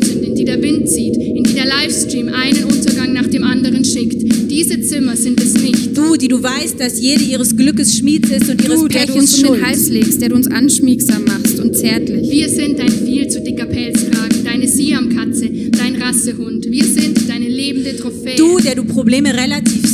der 0.51 0.61
Wind 0.61 0.89
zieht, 0.89 1.15
in 1.15 1.43
die 1.45 1.53
der 1.53 1.65
Livestream 1.65 2.27
einen 2.27 2.65
Untergang 2.65 3.13
nach 3.13 3.27
dem 3.27 3.43
anderen 3.43 3.85
schickt. 3.85 4.51
Diese 4.51 4.81
Zimmer 4.81 5.15
sind 5.15 5.41
es 5.41 5.53
nicht. 5.53 5.95
Du, 5.95 6.17
die 6.17 6.27
du 6.27 6.43
weißt, 6.43 6.77
dass 6.77 6.99
jede 6.99 7.23
ihres 7.23 7.55
Glückes 7.55 7.97
Schmied 7.97 8.29
ist 8.29 8.49
und 8.49 8.61
ihres 8.61 8.81
Du, 8.81 8.87
der 8.89 9.05
du 9.05 9.13
uns 9.13 9.41
um 9.41 9.53
den 9.53 9.65
Hals 9.65 9.87
legst, 9.87 10.21
der 10.21 10.27
du 10.27 10.35
uns 10.35 10.47
anschmiegsam 10.47 11.23
machst 11.23 11.57
und 11.59 11.77
zärtlich. 11.77 12.29
Wir 12.29 12.49
sind 12.49 12.79
dein 12.79 12.91
viel 12.91 13.29
zu 13.29 13.39
dicker 13.39 13.65
Pelzkragen, 13.65 14.43
deine 14.43 14.67
Siamkatze, 14.67 15.49
dein 15.71 16.01
Rassehund. 16.01 16.69
Wir 16.69 16.83
sind 16.83 17.29
deine 17.29 17.47
lebende 17.47 17.95
Trophäe. 17.95 18.35
Du, 18.35 18.59
der 18.59 18.75
du 18.75 18.83
Probleme 18.83 19.33
relativ 19.33 19.90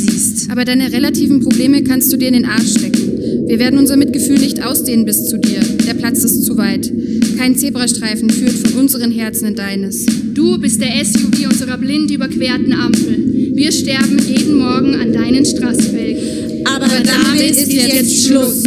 Aber 0.49 0.65
deine 0.65 0.91
relativen 0.91 1.41
Probleme 1.41 1.83
kannst 1.83 2.12
du 2.12 2.17
dir 2.17 2.29
in 2.29 2.33
den 2.33 2.45
Arsch 2.45 2.71
stecken. 2.71 3.47
Wir 3.47 3.60
werden 3.60 3.79
unser 3.79 3.97
Mitgefühl 3.97 4.39
nicht 4.39 4.63
ausdehnen 4.63 5.05
bis 5.05 5.25
zu 5.25 5.38
dir. 5.38 5.60
Der 5.88 5.93
Platz 5.93 6.23
ist 6.23 6.43
zu 6.43 6.57
weit. 6.57 6.91
Kein 7.38 7.55
Zebrastreifen 7.55 8.29
führt 8.29 8.53
von 8.53 8.81
unseren 8.81 9.12
Herzen 9.12 9.49
in 9.49 9.55
deines. 9.55 10.05
Du 10.33 10.57
bist 10.57 10.81
der 10.81 11.03
SUV 11.03 11.49
unserer 11.49 11.77
blind 11.77 12.12
überquerten 12.12 12.73
Ampel. 12.73 13.51
Wir 13.53 13.71
sterben 13.71 14.17
jeden 14.27 14.57
Morgen 14.57 14.95
an 14.95 15.13
deinen 15.13 15.45
Straßenwälken. 15.45 16.65
Aber, 16.65 16.88
damit 16.88 17.51
ist 17.51 17.71
jetzt 17.71 18.27
Schluss. 18.27 18.63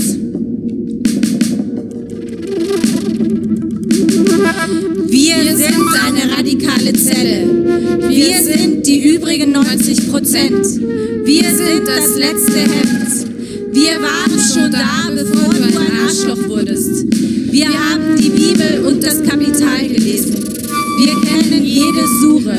Wir 5.08 5.56
sind 5.56 5.76
eine 6.06 6.36
radikale 6.36 6.92
Zelle. 6.92 7.48
Wir 8.08 8.42
sind 8.42 8.49
99 9.62 10.10
Prozent. 10.10 10.66
Wir 11.26 11.44
sind 11.44 11.86
das 11.86 12.16
letzte 12.16 12.60
Hemd. 12.60 13.74
Wir 13.74 14.00
waren 14.00 14.40
schon 14.40 14.72
da, 14.72 15.10
bevor 15.14 15.52
du 15.52 15.62
ein 15.62 16.00
Arschloch 16.02 16.48
wurdest. 16.48 17.04
Wir 17.52 17.68
haben 17.68 18.16
die 18.16 18.30
Bibel 18.30 18.86
und 18.86 19.02
das 19.02 19.22
Kapital 19.22 19.86
gelesen. 19.86 20.34
Wir 20.98 21.14
kennen 21.28 21.64
jede 21.64 22.06
Suche. 22.20 22.58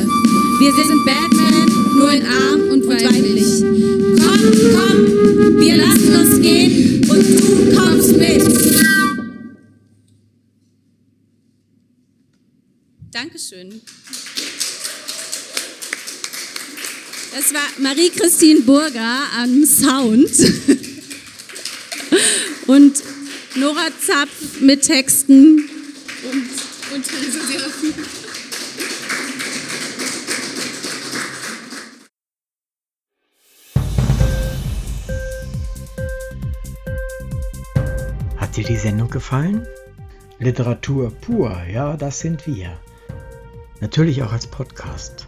Wir 0.60 0.72
sind 0.74 1.06
Batman, 1.06 1.98
nur 1.98 2.12
in 2.12 2.24
arm 2.24 2.62
und 2.72 2.88
weiblich. 2.88 3.64
Komm, 4.22 4.42
komm, 4.76 5.60
wir 5.60 5.78
lassen 5.78 6.16
uns 6.16 6.42
gehen 6.42 7.04
und 7.10 7.40
du 7.40 7.78
kommst 7.78 8.16
mit. 8.16 8.44
Dankeschön. 13.12 13.82
Das 17.34 17.54
war 17.54 17.62
Marie-Christine 17.80 18.62
Burger 18.62 19.20
am 19.42 19.64
Sound 19.66 20.30
und 22.68 23.02
Nora 23.56 23.88
Zapf 24.06 24.60
mit 24.60 24.82
Texten 24.82 25.70
und, 26.30 26.50
und. 26.94 27.06
Hat 38.36 38.58
dir 38.58 38.66
die 38.66 38.76
Sendung 38.76 39.10
gefallen? 39.10 39.66
Literatur 40.40 41.12
pur, 41.12 41.64
ja, 41.72 41.96
das 41.96 42.20
sind 42.20 42.46
wir. 42.46 42.78
Natürlich 43.80 44.22
auch 44.22 44.34
als 44.34 44.48
Podcast. 44.48 45.28